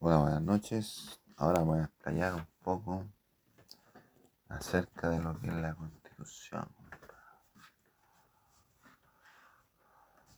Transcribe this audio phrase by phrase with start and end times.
[0.00, 1.20] Hola, buenas noches.
[1.36, 3.04] Ahora voy a explayar un poco
[4.48, 6.68] acerca de lo que es la constitución.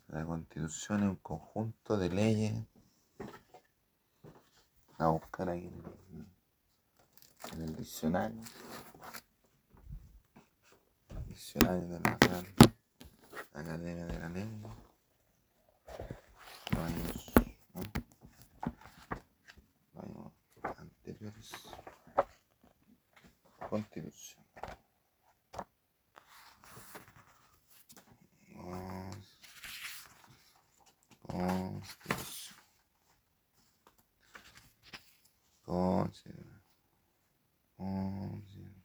[0.09, 2.54] La constitución es un conjunto de leyes.
[4.96, 5.71] A buscar ahí
[7.53, 8.40] en el, diccionario.
[11.27, 12.47] Diccionario de la Real
[13.53, 14.74] Academia de la Lengua
[16.70, 16.79] ¿no?
[16.79, 17.30] Los años
[21.20, 21.52] anteriores.
[23.69, 24.45] Constitución.
[31.27, 32.56] Constitución.
[35.64, 36.62] Constitución.
[37.77, 38.80] Constitución.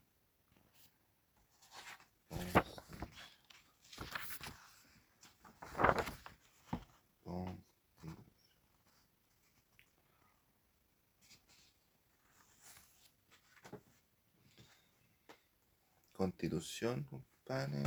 [16.15, 16.54] Constitución.
[16.65, 17.83] Constitución, compadre,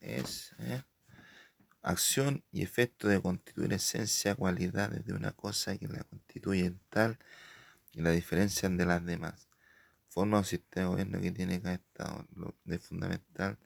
[0.00, 0.84] es ¿eh?
[1.82, 7.18] acción y efecto de constituir esencia, cualidades de una cosa que la constituyen tal
[7.92, 9.48] y la diferencian de las demás.
[10.10, 13.58] Forma o sistema de gobierno que tiene cada Estado lo de fundamental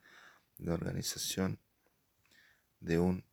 [0.56, 1.58] de organización
[2.80, 3.24] de un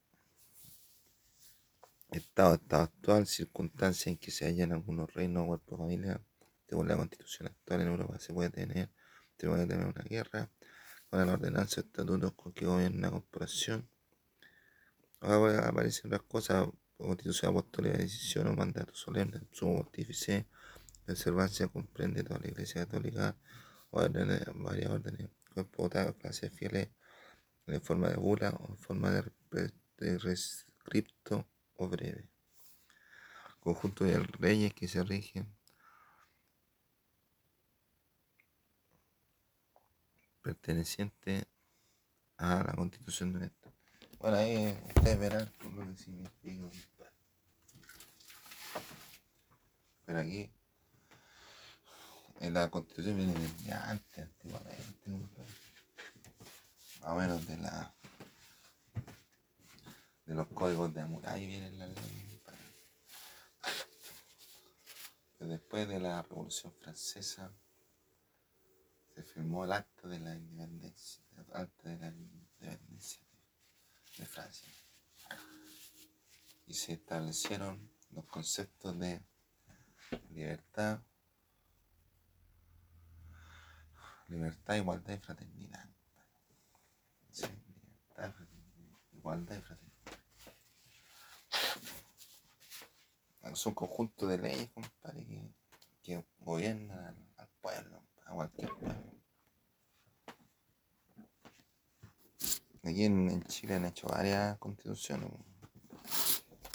[2.12, 6.26] Estado, Estado actual, circunstancia en que se hallan algunos reinos o cuerpos familiares.
[6.68, 8.90] Según la constitución actual en Europa se puede tener,
[9.38, 10.50] se puede tener una guerra
[11.16, 13.88] con la ordenanza de estatutos con que gobierna una corporación.
[15.22, 20.46] Ahora aparecen otras cosas, constitución apostólica de decisión o mandato solemne, sumo pontífice,
[21.06, 23.38] la observancia comprende toda la iglesia católica,
[23.92, 26.90] órdenes, varias órdenes, cuerpo votado, clases fieles,
[27.68, 32.28] en forma de bula o en forma de, de rescripto o breve.
[33.62, 35.48] Conjunto de reyes que se rigen
[40.46, 41.48] perteneciente
[42.38, 43.52] a la constitución de un.
[44.20, 47.12] Bueno, ahí ustedes verán por lo significa.
[50.06, 50.52] Pero aquí,
[52.42, 55.10] en la constitución viene desde antes, antiguamente,
[57.02, 57.96] más o menos de la
[60.28, 62.22] de los códigos de Hammurabi viene la ley.
[65.40, 67.52] después de la Revolución Francesa
[69.16, 73.22] se firmó el acta de la independencia, el acta de la independencia
[74.18, 74.70] de, Francia.
[76.68, 79.24] Y se establecieron los conceptos de
[80.32, 81.02] libertad,
[84.28, 85.90] libertad, igualdad y fraternidad.
[87.32, 87.48] Sí,
[87.78, 88.34] libertad,
[89.14, 89.96] igualdad y fraternidad.
[93.44, 95.54] Es un conjunto de leyes, compadre, que,
[96.04, 99.05] que gobiernan al, al pueblo, a cualquier pueblo.
[102.86, 105.32] Aquí en, en Chile han hecho varias constituciones.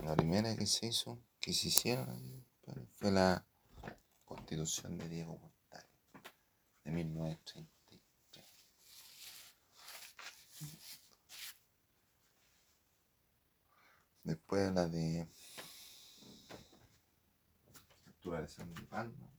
[0.04, 2.44] La primera que se hizo, que se hicieron
[2.96, 3.46] fue la
[4.24, 5.86] constitución de Diego Portales,
[6.82, 8.44] de 1933.
[14.24, 15.28] Después la de
[18.06, 19.30] Arturo Alessandro Palma,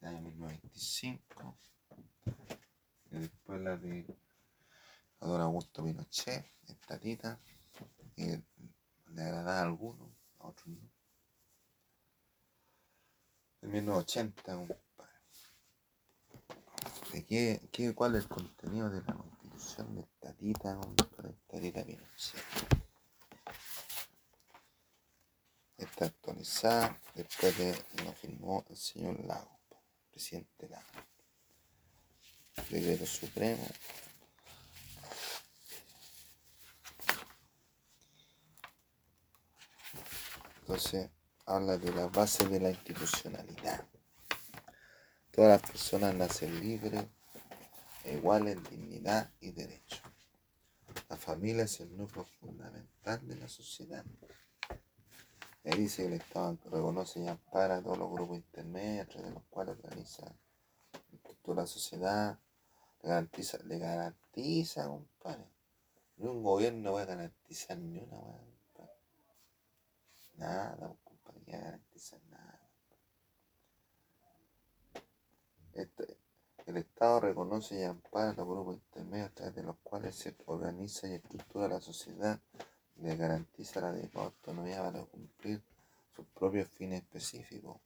[0.00, 1.58] del año 1925.
[3.10, 4.25] Y después la de
[5.20, 7.38] Ador Augusto Pinochet, estatita,
[8.14, 8.42] que
[9.08, 10.10] le agradaba a algunos,
[10.40, 10.90] a otros no.
[13.60, 14.86] De 1980, compadre.
[17.12, 21.30] ¿De qué, qué, ¿Cuál es el contenido de la constitución de estatita, compadre?
[21.30, 22.86] Estatita Pinochet.
[25.78, 27.72] Está actualizada después de
[28.04, 29.58] lo firmó el señor Lago,
[30.10, 30.84] presidente Lago.
[32.70, 33.66] Decreto Supremo.
[40.68, 41.10] Entonces,
[41.44, 43.86] habla de la base de la institucionalidad.
[45.30, 47.04] Todas las personas nacen libres
[48.02, 50.02] e iguales en dignidad y derecho.
[51.08, 54.04] La familia es el núcleo fundamental de la sociedad.
[55.64, 59.76] Ahí dice que el Estado reconoce y ampara todos los grupos intermedios, entre los cuales
[59.76, 60.34] organiza
[61.42, 62.40] toda la sociedad,
[63.04, 65.48] le garantiza, le garantiza, compadre.
[66.16, 68.55] Ni un gobierno va a garantizar ni una compadre.
[70.36, 72.60] Nada, compadre, que garantizar nada.
[75.72, 76.18] Este-
[76.66, 81.06] el Estado reconoce y ampara los grupos intermedios a través de los cuales se organiza
[81.06, 82.40] y estructura la sociedad
[82.96, 85.62] le garantiza la autonomía para cumplir
[86.14, 87.78] sus propios fines específicos.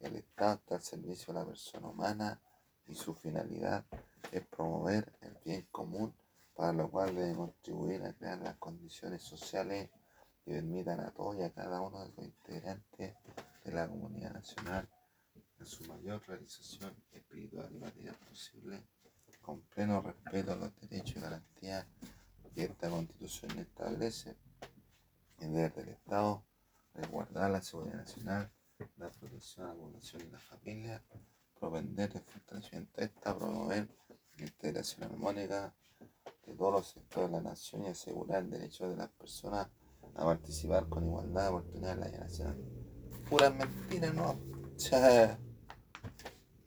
[0.00, 2.40] El Estado está al servicio de la persona humana
[2.86, 3.84] y su finalidad
[4.30, 6.14] es promover el bien común,
[6.54, 9.90] para lo cual debe contribuir a crear las condiciones sociales
[10.44, 13.14] que permitan a todos y a cada uno de los integrantes
[13.64, 14.88] de la comunidad nacional
[15.60, 18.82] a su mayor realización espiritual y material posible,
[19.40, 21.86] con pleno respeto a los derechos y garantías
[22.54, 24.36] que esta constitución establece.
[25.40, 26.44] El deber del Estado
[26.94, 28.52] resguardar la seguridad nacional,
[28.96, 31.02] la protección a la población y la familia,
[31.58, 33.88] propender el fortalecimiento de esta, promover
[34.36, 35.74] la integración armónica
[36.46, 39.68] de todos los sectores de la nación y asegurar el derecho de las personas
[40.14, 42.56] a participar con igualdad de oportunidades en la nacional.
[43.28, 44.38] Puras mentiras, ¿no?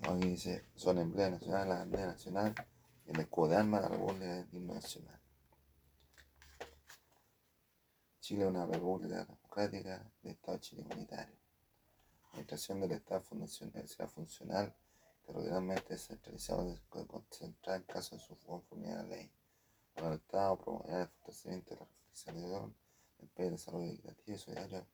[0.02, 2.56] Aquí dice, son emblema nacional, la bandera nacional
[3.08, 5.22] el escudo de armas la República Nacional.
[8.20, 11.36] Chile es una república democrática de Estado Chile unitario.
[12.22, 14.76] La administración del Estado funcional, será funcional,
[15.26, 16.78] territorialmente descentralizado
[17.08, 19.32] concentrada en caso de su conformidad a la ley.
[19.96, 22.76] El Estado promoverá el fortalecimiento de la reflexión
[23.20, 24.88] el país de desarrollo equitativo y solidario de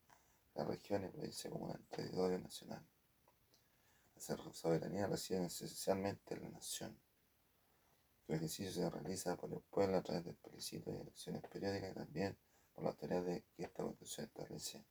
[0.55, 2.85] las regiones y provincias como el territorio nacional.
[4.15, 6.97] La soberanía reside esencialmente en la nación.
[8.25, 11.95] Su ejercicio se realiza por el pueblo a través del plebiscito y elecciones periódicas y
[11.95, 12.37] también
[12.73, 14.85] por la autoridad de que esta constitución establece.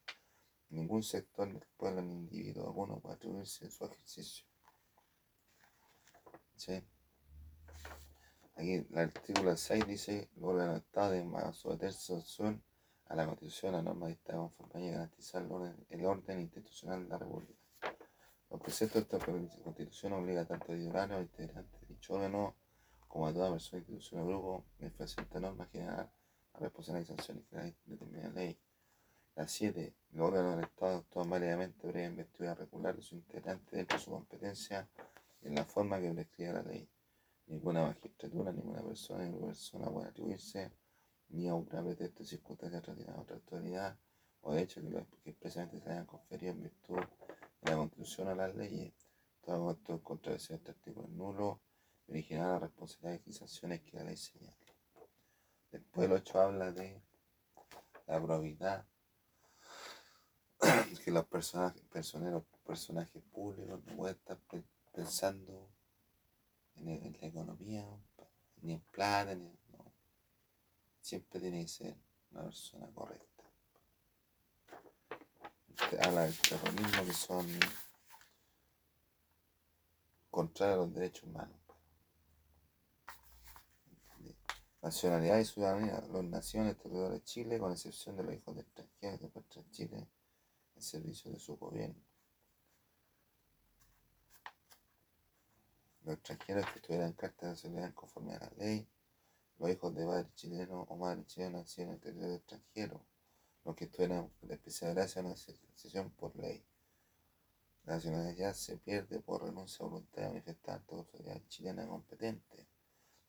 [0.68, 4.46] Ningún sector del pueblo ni individuo alguno puede atribuirse su ejercicio.
[6.56, 6.82] ¿Sí?
[8.54, 12.20] Aquí el artículo 6 dice, el Estado de someterse a
[13.14, 15.42] la Constitución, a la norma de Estado conforme y garantizar
[15.90, 17.60] el orden, institucional de la República.
[18.50, 22.54] Los preceptos de esta Constitución obligan tanto a ciudadanos, a integrantes de dicho órgano,
[23.08, 26.10] como a toda persona, institución o grupo, la infracción de esta norma general
[26.54, 28.58] a responsabilidad y sanciones que determina la ley.
[29.34, 29.94] La 7.
[30.12, 34.10] Los órganos del Estado actúan válidamente previa investidura regular de su integrante dentro de su
[34.10, 34.88] competencia
[35.42, 36.88] en la forma que prescribe la ley.
[37.46, 40.70] Ninguna magistratura, ninguna persona, ninguna persona puede atribuirse
[41.32, 43.98] ni a una pretexto circunstancia relativa a otra autoridad
[44.42, 46.98] o de hecho que, lo, que expresamente se hayan conferido en virtud
[47.62, 48.92] de la Constitución o las leyes.
[49.44, 51.60] Todo esto en contradicción este artículo nulo,
[52.08, 54.56] original a responsabilidades y sanciones que la ley señala.
[55.70, 57.00] Después el 8 habla de
[58.06, 58.86] la probidad,
[61.04, 64.38] que los personajes, personeros, personajes públicos no pueden estar
[64.92, 65.70] pensando
[66.76, 67.86] en, la economía,
[68.60, 69.61] ni en plata, ni no.
[71.02, 71.96] Siempre tiene que ser
[72.30, 73.26] una persona correcta.
[76.00, 77.46] Habla del terrorismo que son
[80.30, 81.56] contrarios a los derechos humanos.
[84.80, 86.00] Nacionalidad y ciudadanía.
[86.12, 90.08] Los naciones territoriales de Chile, con excepción de los hijos de extranjeros que encuentran Chile
[90.76, 92.00] en servicio de su gobierno.
[96.04, 98.88] Los extranjeros que tuvieran carta de nacionalidad conforme a la ley.
[99.62, 103.00] Los hijos de padres chilenos o madres chilenas nacidos en el territorio extranjero.
[103.64, 106.64] Los que tuvieran de especial gracia una decisión por ley.
[107.84, 112.66] La nacionalidad se pierde por renuncia voluntaria manifestada la autoridad chilena competente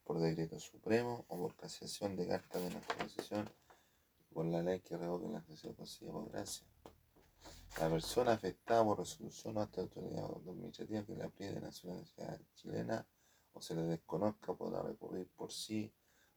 [0.03, 5.27] por decreto supremo o por casación de carta de y por la ley que revoque
[5.27, 6.65] la nación concedida por gracia.
[7.79, 13.05] La persona afectada por resolución o ante autoridad administrativa que la prive de nacionalidad chilena
[13.53, 15.93] o se le desconozca podrá recurrir por sí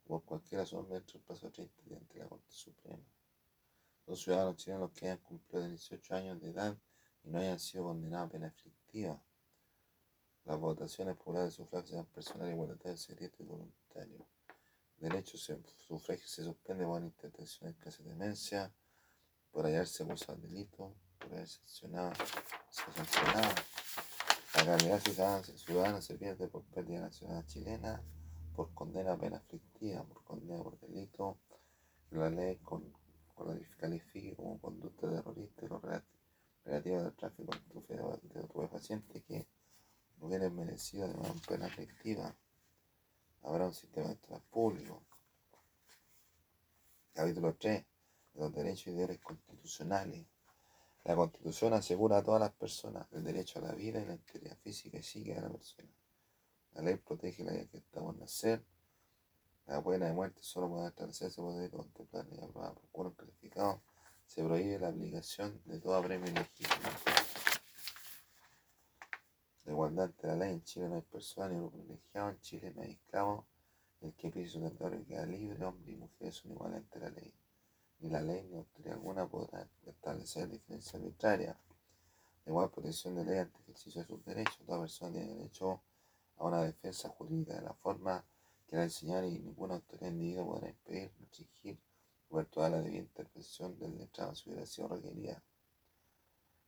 [0.07, 3.05] por cualquiera de sus el plazo 30 días ante la Corte Suprema.
[4.07, 6.77] Los ciudadanos chilenos que hayan cumplido 18 años de edad
[7.25, 9.21] y no hayan sido condenados a pena aflictiva
[10.47, 14.29] las votaciones populares de sufragio sean personales, igualitarias, secreto y voluntario.
[14.97, 18.73] Derecho de sufragio se suspende por intervención en caso de demencia,
[19.51, 22.13] por hallarse acusado de delito, por haber sancionado,
[22.71, 23.55] sancionado.
[24.55, 28.01] La calidad ciudadana, ciudadana se pierde por pérdida nacional chilena,
[28.57, 31.37] por condena pena aflictiva, por condena por delito,
[32.11, 32.83] la ley con,
[33.35, 35.81] con la califique como conducta terrorista y lo
[36.65, 37.53] relativo al tráfico
[38.63, 39.47] de paciente que
[40.21, 42.35] hubieran merecido de una pena efectiva.
[43.43, 45.03] Habrá un sistema de transporte público.
[47.13, 47.85] Capítulo 3.
[48.35, 50.27] Los derechos y deberes constitucionales.
[51.05, 54.57] La Constitución asegura a todas las personas el derecho a la vida y la integridad
[54.57, 55.89] física y psíquica de la persona.
[56.77, 58.63] La ley protege la vida que está por nacer.
[59.67, 63.81] La pena de muerte solo puede establecerse por contemplar y aprobada por cuerpo calificado.
[64.27, 66.91] Se prohíbe la aplicación de toda premio legítimo.
[69.65, 72.83] De igualdad ante la ley, en Chile no hay persona ni privilegiado, en Chile no
[72.83, 73.47] hay esclavo,
[74.03, 77.33] el que pide su territorio queda libre, hombre y mujer son iguales ante la ley.
[78.01, 81.59] Ni la ley ni autoridad alguna podrá establecer diferencia arbitraria.
[82.45, 84.59] igual protección de ley ante ejercicio de sus derechos.
[84.67, 85.96] Toda persona tiene derecho a
[86.45, 88.25] una defensa jurídica de la forma
[88.69, 91.79] que la enseñar y ninguna autoridad individual podrá impedir, restringir
[92.29, 95.43] o toda la debida intervención del letrado si hubiera sido requerida.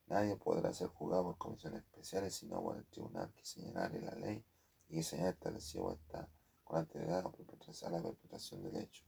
[0.07, 4.43] Nadie podrá ser juzgado por comisiones especiales sino por el tribunal que señalare la ley
[4.89, 6.29] y que señale establecido esta
[6.65, 9.05] con anterioridad a la perpetración del hecho.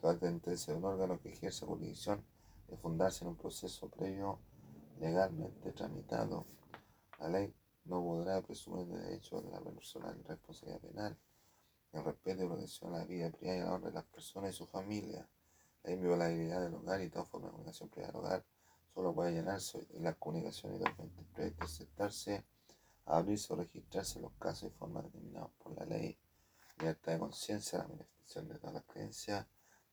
[0.00, 2.24] Toda sentencia de un órgano que ejerce jurisdicción
[2.68, 4.38] de fundarse en un proceso previo
[5.00, 6.46] legalmente tramitado.
[7.18, 7.54] La ley
[7.90, 11.18] no podrá presumir de derecho de la persona en responsabilidad penal,
[11.92, 14.54] el respeto y protección a la vida privada y a la honra de las personas
[14.54, 15.28] y su familia,
[15.82, 18.44] la inviolabilidad del hogar y toda forma de comunicación privada del hogar
[18.94, 20.80] solo puede llenarse en las comunicaciones
[21.34, 22.44] puede aceptarse,
[23.06, 26.16] abrirse o registrarse los casos y formas determinados por la ley,
[26.78, 29.46] libertad de conciencia, la manifestación de todas las creencias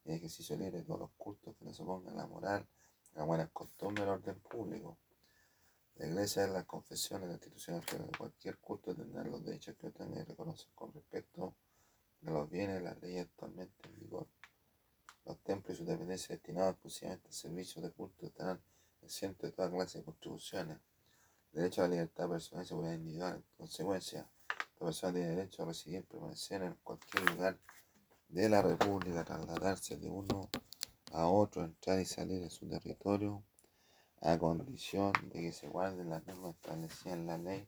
[0.05, 2.67] y el ejercicio libre de todos los cultos que no a la moral,
[3.15, 4.97] la buena costumbre y al orden público.
[5.99, 9.89] La Iglesia es la confesión y la institución de cualquier culto tendrá los derechos que
[9.89, 11.55] tenga y reconocer con respecto
[12.21, 14.27] de los bienes y las leyes actualmente en vigor.
[15.25, 18.61] Los templos y sus dependencias destinados exclusivamente al servicio de culto estarán
[19.01, 20.77] exentos de toda clase de contribuciones.
[21.51, 23.35] Derecho a la libertad personal y seguridad individual.
[23.35, 24.29] En consecuencia,
[24.79, 27.57] la persona tiene derecho a residir, permanecer en cualquier lugar
[28.29, 30.47] de la República, trasladarse de uno
[31.11, 33.41] a otro, entrar y salir de su territorio,
[34.21, 37.67] a condición de que se guarden las normas establecidas en la ley,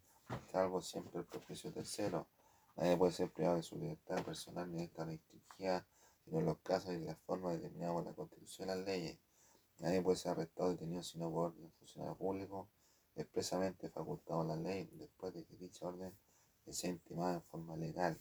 [0.51, 2.27] salvo siempre el prejuicio tercero.
[2.75, 5.85] Nadie puede ser privado de su libertad personal ni estar restringida,
[6.25, 9.17] sino en los casos y las formas determinadas por la Constitución y las leyes.
[9.79, 12.67] Nadie puede ser arrestado o detenido sino por orden funcionario público
[13.15, 16.13] expresamente facultado en la ley después de que dicha orden
[16.69, 18.19] sea intimada en forma legal.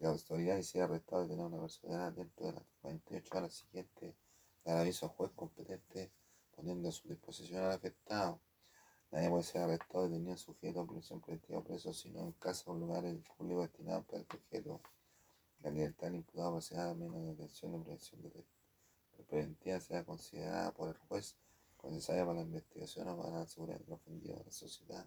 [0.00, 4.14] La autoridad sea arrestado y tener una persona dentro de las 48 horas siguientes
[4.64, 6.10] dar aviso al juez competente
[6.58, 8.40] poniendo a su disposición al afectado.
[9.12, 13.16] Nadie puede ser arrestado detenido sujeto a prisión preventiva preso, sino en casa o lugares
[13.36, 14.80] públicos destinados para el sujeto.
[15.60, 18.44] La libertad del imputado proceda a menos de detención o prevención de
[19.28, 21.36] preventiva sea considerada por el juez
[21.84, 25.06] necesaria para la investigación o para la seguridad del ofendido de la sociedad.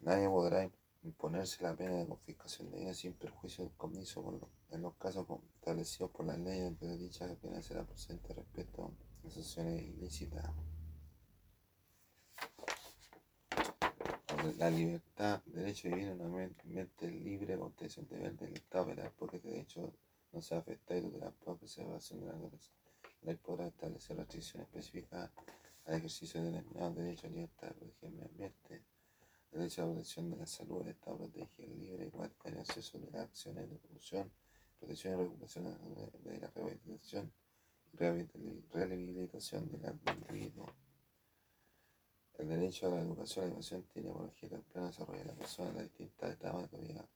[0.00, 0.70] Nadie podrá
[1.02, 4.40] imponerse la pena de confiscación de bienes sin perjuicio del comiso
[4.70, 9.82] en los casos establecidos por la ley, de dicha pena será presente respecto a asociaciones
[9.82, 10.50] ilícitas.
[14.58, 19.48] La libertad, derecho a vivir en un ambiente libre, contención deber del Estado, porque este
[19.48, 19.92] derecho
[20.32, 22.70] no se afecta y la preservación de la naturaleza.
[23.22, 25.30] La ley podrá establecer restricciones específicas
[25.84, 28.82] al ejercicio de determinados derechos a libertad el medio ambiente,
[29.58, 32.98] derecho a la protección de la salud, el Estado protege el libre y el acceso
[32.98, 34.30] de las acciones de promoción,
[34.78, 35.64] protección y recuperación
[36.24, 37.32] de la rehabilitación
[37.92, 40.66] y rehabilitación del individuo.
[42.38, 45.26] El derecho a la educación y la educación tiene por objeto el pleno desarrollo de
[45.26, 47.08] la persona en las distintas etapas de la vida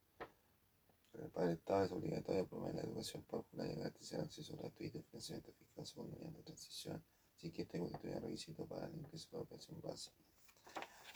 [1.33, 5.51] para el Estado es obligatorio promover la educación popular y garantizar acceso gratuito y financiamiento
[5.53, 7.03] fiscal secundario de transición,
[7.35, 10.23] sin que este constituya requisito para el ingreso de la educación básica.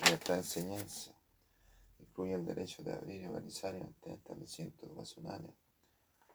[0.03, 1.11] Libertad de enseñanza
[1.99, 5.51] incluye el derecho de abrir y organizar y mantener establecimientos educacionales.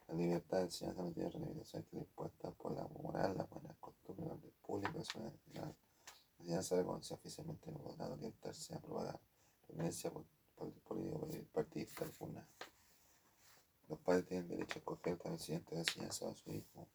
[0.07, 4.25] La libertad de enseñanza no tiene limitación que dispuesta por la moral, la buena costumbre,
[4.25, 4.99] el público,
[5.53, 5.73] la
[6.39, 9.19] enseñanza reconocida oficialmente no podrá orientarse a propagar
[9.67, 10.11] tendencia
[10.55, 12.47] político partidista alguna.
[13.89, 16.87] Los padres tienen derecho a escoger siguiente de enseñanza a su hijo.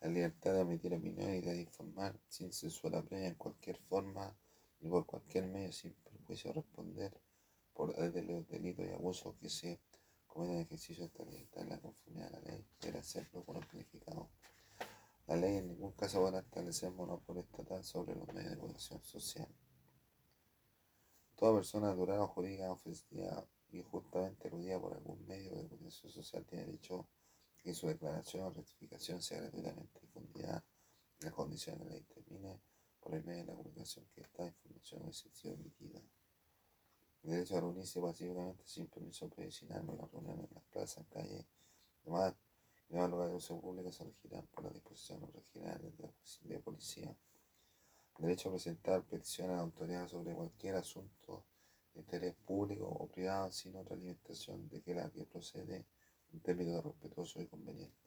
[0.00, 4.34] La libertad de emitir opiniones y de informar sin censura previa en cualquier forma
[4.80, 7.20] y por cualquier medio sin perjuicio de responder
[7.72, 9.80] por los delitos y abusos que se
[10.26, 13.56] cometen en ejercicio de esta libertad en la conformidad de la ley, debe hacerlo con
[13.56, 14.30] el planificado.
[15.26, 19.48] La ley en ningún caso podrá establecer monopolio estatal sobre los medios de comunicación social.
[21.34, 26.66] Toda persona natural o jurídica ofrecida injustamente aludida por algún medio de comunicación social tiene
[26.66, 30.64] derecho a que su declaración o rectificación sea gratuitamente difundida
[31.18, 32.60] en las condiciones de la ley determine
[33.10, 36.00] medio de la comunicación que esta información haya sido emitida.
[37.22, 41.44] El derecho a reunirse pacíficamente sin permiso previsional en las reuniones en las plazas, calles
[42.04, 42.34] demás,
[42.88, 45.92] demás lugares de uso público se regirán por las disposiciones regionales
[46.42, 47.16] de policía.
[48.18, 51.44] El derecho a presentar peticiones a la autoridad sobre cualquier asunto
[51.94, 55.86] interés público o privado sin otra alimentación de que la que procede
[56.32, 58.05] en términos respetuoso y conveniente.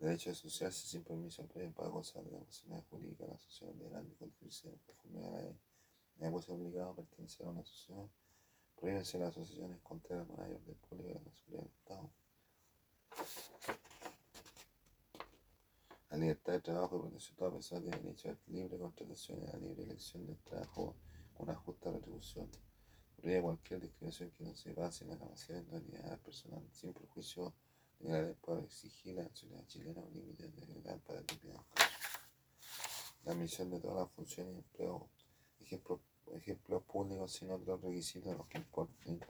[0.00, 3.78] Derecho a asociarse sin permiso previo para gozar de la personalidad jurídica de la asociación
[3.78, 5.60] deberán de constituirse conforme a la ley.
[6.16, 8.10] Nadie ser obligado a pertenecer a una asociación.
[8.76, 12.10] Prohíbense las asociaciones contrarias a la orden pública de la seguridad del Estado.
[16.08, 19.44] La libertad de trabajo y protección toda persona tiene derecho a la libre contratación y
[19.48, 20.96] a la libre elección del trabajo
[21.34, 22.50] con una justa retribución.
[23.16, 27.52] Prohíbe cualquier discriminación que no se base en la capacidad de individualidad personal, sin perjuicio
[28.00, 31.92] de la ley para exigir la nacionalidad chilena o límites de edad para determinados casos.
[33.24, 35.02] La admisión de todas las funciones y empleos,
[35.60, 36.00] ejemplos,
[36.34, 38.58] ejemplos públicos sin otros requisitos los que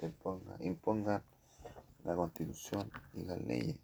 [0.07, 1.23] impongan, impongan
[2.05, 3.77] la Constitución y las leyes.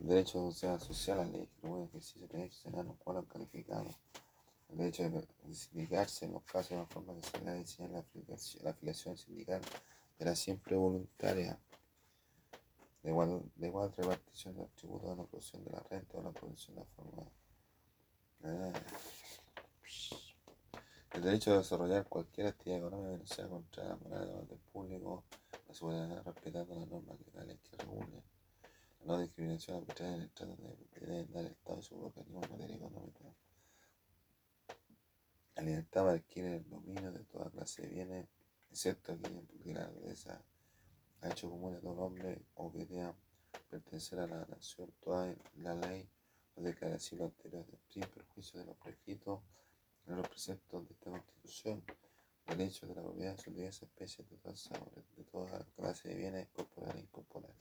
[0.00, 3.98] El derecho de sociedad social, la ley que no ejercicio de derechos enanos, cual calificados.
[4.70, 8.04] El derecho de sindicarse en los casos de la forma que se le diseñar
[8.62, 9.60] la afiliación, sindical
[10.18, 11.58] era siempre voluntaria.
[13.02, 16.22] De igual, de igual repartición de los tributos de la producción de la renta o
[16.22, 17.30] la producción de la forma.
[18.44, 18.72] Ah.
[21.12, 24.60] El derecho de desarrollar cualquier actividad económica que no sea contra la moral del orden
[24.72, 25.24] público,
[25.68, 28.22] la seguridad respetando las normas legales que regulen
[29.04, 32.40] la no discriminación arbitraria en el trato de deben dar el Estado y su organismo
[32.44, 33.24] en materia económica.
[35.56, 38.28] La libertad adquirir el dominio de toda clase de bienes,
[38.70, 40.42] excepto aquellos que la naturaleza
[41.22, 43.14] ha hecho común a todo hombre o que deba
[43.70, 46.08] pertenecer a la nación, toda la ley
[46.56, 49.40] o declaración anterior sin perjuicio de los prescritos
[50.06, 51.84] en los preceptos de esta Constitución,
[52.46, 54.70] derechos de la propiedad de sus diversas especies de todas,
[55.16, 57.56] de toda clase de bienes corporales e incorporales.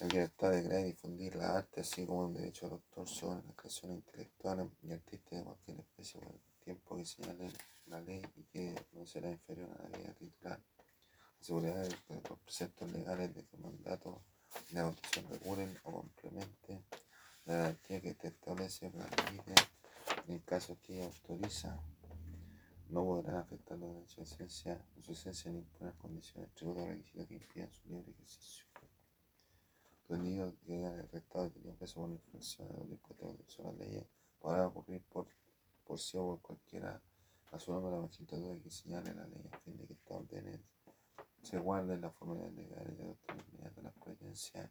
[0.00, 3.44] La libertad de crear y difundir la arte, así como el derecho al autor sobre
[3.44, 7.52] las creaciones intelectuales y artísticas de cualquier especie por el tiempo que señale
[7.90, 10.60] la ley y que no será inferior a la ley titular.
[11.48, 11.96] La de
[12.28, 14.22] los preceptos legales de que mandato
[14.68, 16.84] de la votación regulen o complemente
[17.46, 19.40] la garantía que te establece la ley
[20.26, 21.80] en el caso que autoriza
[22.88, 27.72] no podrá afectar derechos de esencia, su esencia ni imponer condiciones, tributos o que impidan
[27.72, 28.70] su libre ejercicio
[30.10, 34.06] detenido que hayan arrestado detenido preso por infracción de los dispuestos de las leyes
[34.40, 35.26] podrá ocurrir por,
[35.84, 37.00] por sí o por cualquiera
[37.52, 40.60] a su nombre la magistratura que señale la ley a fin de que estas órdenes
[41.42, 44.70] se guarden la formalidad legal y de autonomía de las providencias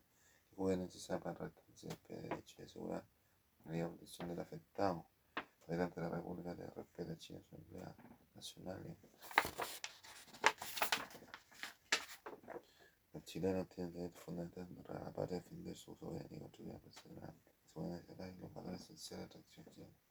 [0.50, 3.06] que pueden necesitar para restablecer el derecho y asegurar
[3.66, 5.06] la protección del afectado,
[5.68, 7.96] de la República de respeto a su empleados
[8.34, 8.98] nacionales.
[13.14, 14.68] Los chilenos tienen derecho fundamental
[15.14, 19.44] para defender su soberanía y construir la personal, soberanía y los valores esenciales de la
[19.44, 20.09] tradición chilena.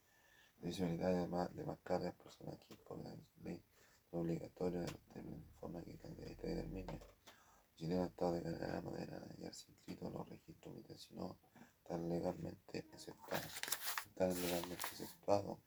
[0.60, 3.62] La visibilidad de, de marcar a las personas que la ley
[4.10, 6.92] son obligatorias de los términos de forma que candidata determine.
[6.92, 11.38] El chileno estado de carrera manera de hallarse inscrito en los registros militares, sino
[11.76, 13.52] están legalmente aceptados.
[14.08, 15.58] Están legalmente aceptados.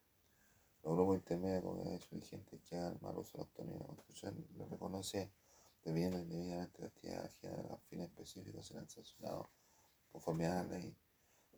[0.83, 4.47] Los grupos intermedios su vigente que hagan mal uso de la autonomía de la Constitución
[4.57, 5.31] lo reconoce
[5.83, 9.47] debiendo indebidamente la actividad ajena a los fines específicos serán sancionados
[10.11, 10.95] conforme a la ley.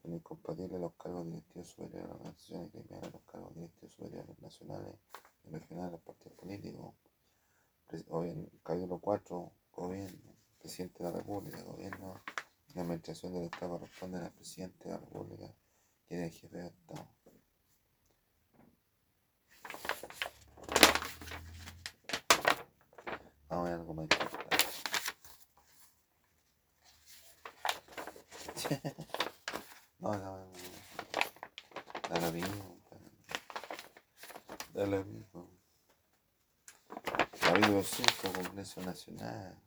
[0.03, 4.95] Son incompatibles los cargos directivos superiores a las organizaciones criminales, los cargos directivos superiores nacionales
[5.45, 6.93] y regionales, los partidos políticos.
[8.09, 12.21] O bien, capítulo 4, gobierno, presidente de la República, gobierno,
[12.75, 15.55] la administración del Estado corresponde al presidente de la República,
[16.09, 17.07] es el jefe del Estado.
[23.47, 24.57] Vamos a ver algo más importante.
[30.03, 30.51] no, no, no.
[32.09, 32.77] Da lo mismo.
[34.73, 35.49] Da lo mismo.
[37.39, 39.57] Capítulo 5, Congreso Nacional.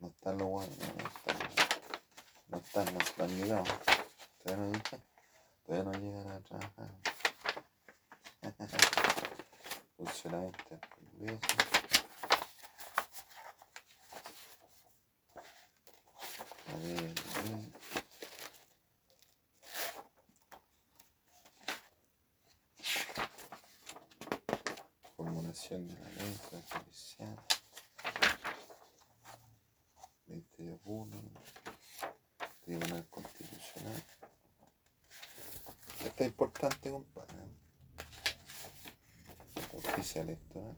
[0.00, 1.38] No están los buenos, no están.
[2.48, 3.68] No están, no están llegados.
[4.42, 5.00] Todavía no dije.
[5.64, 6.90] Todavía no llegan a trabajar.
[9.96, 10.78] Funcionamiento
[11.12, 11.38] del.
[25.16, 27.36] Formulación de la ley judicial.
[30.90, 31.40] 20 de junio.
[32.64, 34.04] Tribunal Constitucional.
[36.04, 37.34] Esto es importante, compadre.
[39.72, 40.76] Justicia electoral.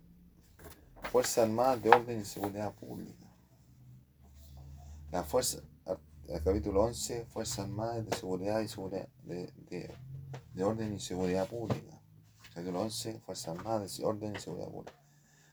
[1.11, 3.27] Fuerza Armada de Orden y Seguridad Pública.
[5.11, 5.62] La Fuerza
[6.29, 9.94] el capítulo 11, Fuerzas Armadas de Seguridad y Seguridad de, de,
[10.55, 12.01] de Orden y Seguridad Pública.
[12.55, 14.98] Capítulo 11, Fuerzas Armadas de Orden y Seguridad Pública.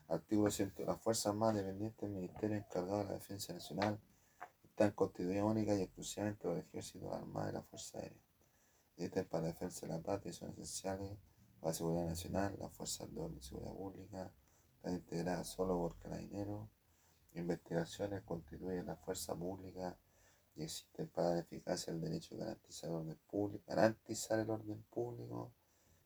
[0.08, 0.72] Artículo 100.
[0.86, 4.00] Las Fuerzas Armadas dependientes del Ministerio encargado de la Defensa Nacional
[4.80, 8.18] están constituidas única y exclusivamente por el Ejército, la Armada y la Fuerza Aérea.
[8.96, 11.18] Existen para la defensa de la patria y son esenciales
[11.60, 14.32] para la seguridad nacional, las fuerzas de orden y seguridad pública,
[14.76, 16.66] están integradas solo por carabineros,
[17.34, 19.98] investigaciones constituyen la fuerza pública
[20.56, 24.82] y existe para la eficacia el derecho de garantizar el orden público, garantizar el orden
[24.84, 25.52] público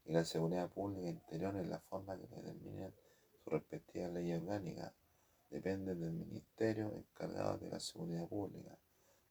[0.04, 2.92] y la seguridad pública interior en la forma que determinen
[3.36, 4.92] sus respectivas leyes orgánicas.
[5.54, 8.76] Depende del ministerio encargado de la seguridad pública.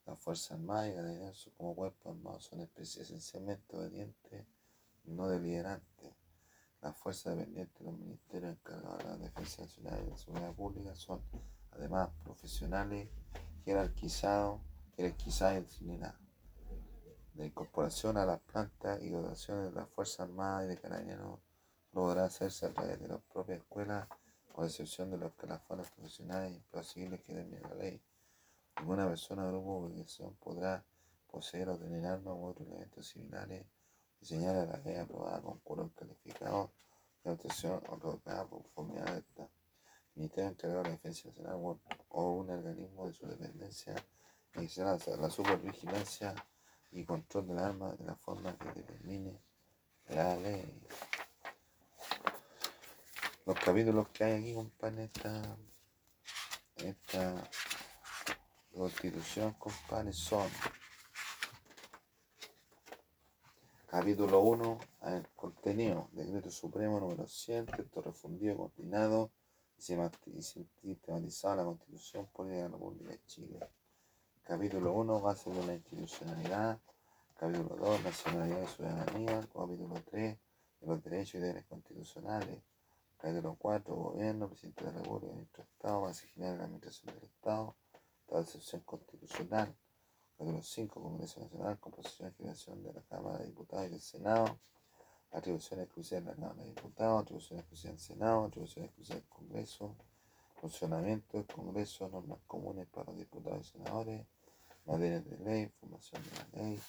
[0.06, 4.46] Las Fuerzas Armadas y Carabineros como cuerpos armados son esencialmente obedientes
[5.04, 6.14] no deliberantes.
[6.82, 10.54] Las fuerzas dependientes de los ministerios encargados de la defensa nacional y de la seguridad
[10.54, 11.22] pública son,
[11.72, 13.10] además, profesionales,
[13.66, 14.62] jerarquizados,
[14.96, 16.22] jerarquizadas y disciplinadas.
[17.36, 21.42] La incorporación a las plantas y dotaciones de las Fuerzas Armadas y de Carabineros
[21.92, 24.08] podrá hacerse a través de las propias escuelas,
[24.54, 28.02] con excepción de los escalafones profesionales civiles que determina la ley.
[28.78, 30.86] Ninguna persona o grupo de organización podrá
[31.28, 33.66] poseer o tener armas u otros elementos similares
[34.20, 36.70] diseñar la ley aprobada con curos calificados
[37.24, 39.50] de obtención otorgada por conformidad de esta.
[40.16, 43.96] Ministerio encargado de la Defensa Nacional o un organismo de su dependencia
[44.56, 46.36] iniciará la supervigilancia
[46.92, 49.42] y control del arma de la forma que determine
[50.10, 50.80] la ley.
[53.46, 55.58] Los capítulos que hay aquí, compadre, esta,
[56.78, 57.50] esta
[58.74, 60.48] constitución, compadre, son
[63.86, 69.30] capítulo 1, el contenido, decreto supremo número 100, texto refundido, coordinado
[69.78, 73.60] y sistematizado la constitución política de la República de Chile.
[74.42, 76.80] Capítulo 1, base de la institucionalidad.
[77.38, 79.42] Capítulo 2, nacionalidad y ciudadanía.
[79.54, 80.38] Capítulo 3,
[80.80, 82.64] de los derechos y deberes constitucionales.
[83.24, 87.16] Capítulo 4, gobierno, presidente de la República, ministro de Estado, base general de la administración
[87.16, 87.76] del Estado,
[88.34, 89.76] excepción constitucional.
[90.38, 94.60] Capítulo 5, Congreso Nacional, composición y generación de la Cámara de Diputados y del Senado.
[95.32, 99.96] Atribuciones exclusivas de la Cámara de Diputados, atribuciones exclusivas del Senado, atribuciones exclusivas del Congreso,
[100.60, 104.28] funcionamiento del Congreso, normas comunes para los diputados y senadores,
[104.86, 106.82] materias de ley, formación de la ley,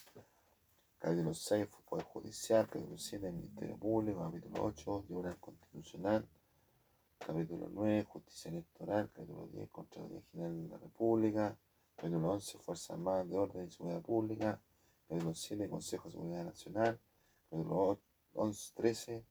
[1.04, 6.26] capítulo 6, Poder Judicial, capítulo 7, Ministerio Público, capítulo 8, Tribunal Constitucional,
[7.18, 11.58] capítulo 9, Justicia Electoral, capítulo 10, Contraloría General de la República,
[11.94, 14.62] capítulo 11, Fuerzas Armadas de Orden y Seguridad Pública,
[15.06, 16.98] capítulo 7, Consejo de Seguridad Nacional,
[17.50, 18.00] capítulo
[18.32, 19.24] 11, 13,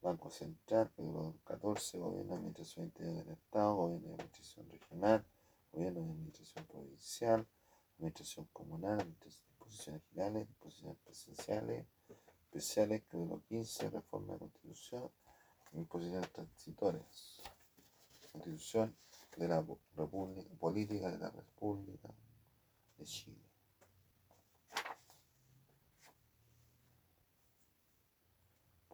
[0.00, 5.24] Banco Central, capítulo 14, Gobierno de Administración Interior del Estado, Gobierno de Administración Regional,
[5.72, 7.46] Gobierno de Administración Provincial,
[7.98, 9.00] Administración Comunal,
[9.72, 11.86] Disposiciones Generales, Disposiciones Presenciales,
[12.42, 15.10] Especiales, capítulo 15, Reforma de Constitución,
[15.72, 17.42] Disposiciones Transitorias,
[18.32, 18.94] Constitución
[19.34, 19.64] de la
[19.96, 22.08] República, Política de la República
[22.98, 23.40] de Chile.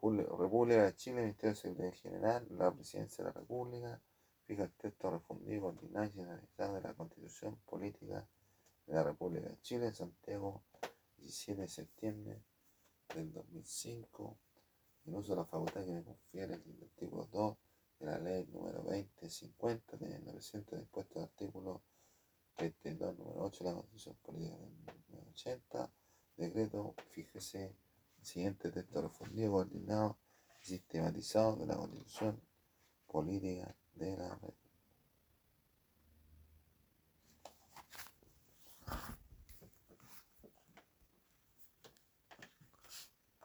[0.00, 4.00] República de Chile, Ministerio de Seguridad General, la Presidencia de la República,
[4.46, 8.24] fija el texto refundido, ordinario y analizado de la Constitución Política
[8.88, 10.62] de la República de Chile, Santiago,
[11.18, 12.42] 17 de septiembre
[13.14, 14.38] del 2005,
[15.04, 17.56] en uso de la facultad que me confiere el artículo 2
[18.00, 21.82] de la ley número 2050, teniendo presente dispuesto el artículo
[22.56, 25.92] 32, número 8 de la Constitución Política del 80,
[26.38, 27.76] decreto, fíjese
[28.22, 30.16] siguiente texto refundido, coordinado
[30.62, 32.40] y sistematizado de la Constitución
[33.06, 34.67] Política de la República.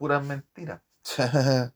[0.03, 0.81] Puras mentiras.